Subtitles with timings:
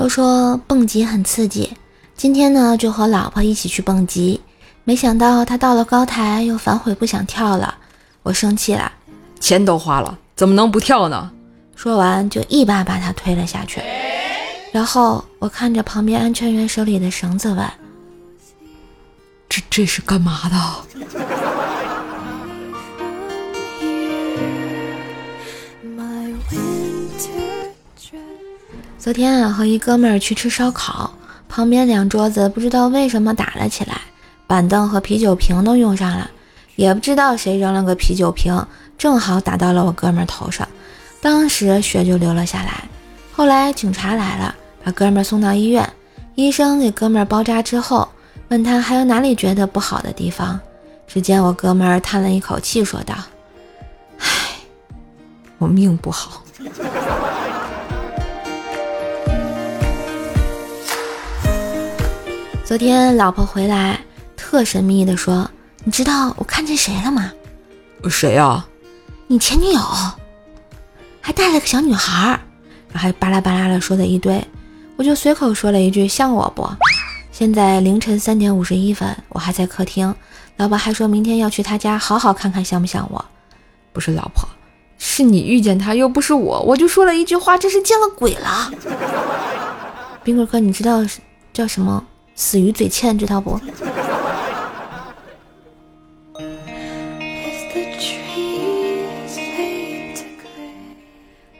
[0.00, 1.76] 都说蹦极很刺激，
[2.16, 4.40] 今天呢就和老婆一起去蹦极，
[4.82, 7.74] 没想到他到了高台又反悔不想跳了，
[8.22, 8.90] 我生气了，
[9.40, 11.30] 钱都花了，怎么能不跳呢？
[11.76, 13.82] 说完就一把把他推了下去，
[14.72, 17.70] 然后我看着旁边安全员手里的绳子问
[19.50, 20.56] ：“这这是干嘛的？”
[29.00, 31.10] 昨天啊，和一哥们儿去吃烧烤，
[31.48, 33.98] 旁边两桌子不知道为什么打了起来，
[34.46, 36.30] 板凳和啤酒瓶都用上了，
[36.76, 38.62] 也不知道谁扔了个啤酒瓶，
[38.98, 40.68] 正好打到了我哥们儿头上，
[41.22, 42.84] 当时血就流了下来。
[43.32, 45.90] 后来警察来了，把哥们儿送到医院，
[46.34, 48.06] 医生给哥们儿包扎之后，
[48.48, 50.60] 问他还有哪里觉得不好的地方，
[51.06, 53.14] 只见我哥们儿叹了一口气，说道
[54.20, 54.28] ：“唉，
[55.56, 56.42] 我命不好。”
[62.70, 63.98] 昨天老婆回来，
[64.36, 65.50] 特神秘的说
[65.82, 67.32] ：“你知道我看见谁了吗
[68.08, 68.64] ？”“谁呀
[69.26, 69.80] ？”“你前女友，
[71.20, 72.38] 还带了个小女孩。”
[72.92, 74.40] 然后还巴拉巴拉的说了一堆，
[74.94, 76.64] 我就随口说了一句：“像我不？”
[77.32, 80.14] 现在凌晨三点五十一分，我还在客厅，
[80.56, 83.24] 老婆还说明天要去他家好好看看像不像我。
[83.92, 84.48] 不是老婆，
[84.96, 88.70] 是你遇见他，又不是我，我就说了一句话，这是见了鬼了。
[90.22, 91.04] 冰棍哥，你知道
[91.52, 92.06] 叫什么？
[92.40, 93.60] 死于嘴欠，知道不？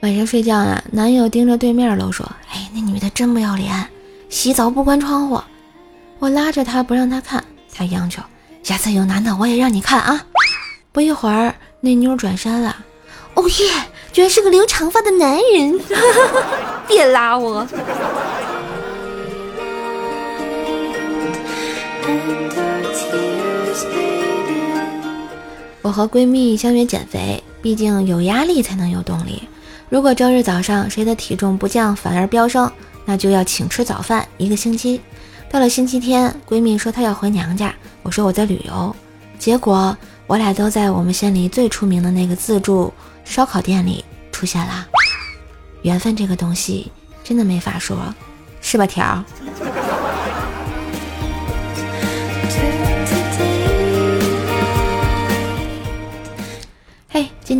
[0.00, 3.86] 晚上睡觉啊，男友盯着对面楼说：“哎，那女的真不要脸，
[4.30, 5.38] 洗澡不关窗户。”
[6.18, 8.22] 我拉着他不让他看，他央求
[8.64, 10.24] ：“下次有男的我也让你看啊！”
[10.92, 12.74] 不一会儿，那妞转身了。
[13.34, 13.70] 哦耶，
[14.12, 15.78] 居然是个留长发的男人！
[16.88, 17.66] 别拉我。
[25.82, 29.42] 我和闺蜜相约减肥，毕竟有压力才能有动力。
[29.88, 32.70] 如果周日早上谁的体重不降反而飙升，
[33.04, 35.00] 那就要请吃早饭一个星期。
[35.50, 38.94] 到了星期天，闺蜜说她要回娘家，我说我在旅游。
[39.38, 39.96] 结果
[40.26, 42.92] 我俩都在我们县里最出名的那个自助
[43.24, 44.86] 烧烤店里出现了。
[45.82, 46.92] 缘分这个东西
[47.24, 48.14] 真的没法说，
[48.60, 49.24] 是吧，条？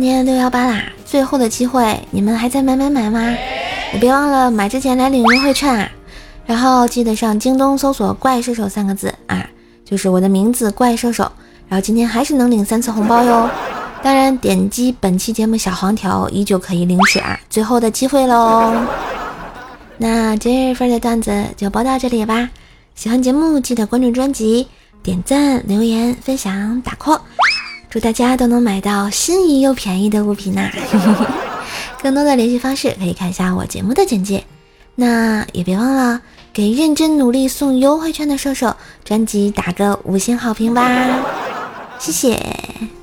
[0.01, 3.37] 今天六幺八啦，最后的机会，你们还在买买买吗？
[3.93, 5.87] 你别忘了买之前来领优惠券啊！
[6.43, 9.47] 然后记得上京东搜索“怪兽手”三个字啊，
[9.85, 11.31] 就是我的名字怪兽手。
[11.69, 13.47] 然后今天还是能领三次红包哟！
[14.01, 17.39] 当然，点击本期节目小黄条依旧可以领取啊！
[17.47, 18.73] 最后的机会喽！
[19.99, 22.49] 那今日份的段子就播到这里吧。
[22.95, 24.67] 喜欢节目记得关注专辑、
[25.03, 27.19] 点赞、留言、分享、打 call。
[27.91, 30.71] 祝大家都能买到心仪又便宜的物品呐！
[32.01, 34.43] 更多的联系方式可以看一下我节目的简介。
[34.95, 36.21] 那也别忘了
[36.53, 40.81] 给认真努力送优惠券的射手专辑打个五星好评吧，
[41.99, 43.00] 谢谢。